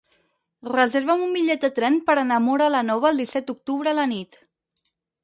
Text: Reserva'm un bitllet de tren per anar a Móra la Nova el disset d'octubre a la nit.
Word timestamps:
Reserva'm 0.67 1.19
un 1.25 1.35
bitllet 1.35 1.61
de 1.67 1.69
tren 1.79 1.99
per 2.07 2.15
anar 2.21 2.39
a 2.41 2.43
Móra 2.47 2.71
la 2.77 2.81
Nova 2.89 3.11
el 3.13 3.21
disset 3.25 3.47
d'octubre 3.51 3.93
a 3.93 3.95
la 3.99 4.07
nit. 4.15 4.39